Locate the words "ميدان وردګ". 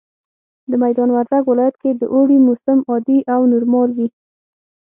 0.83-1.43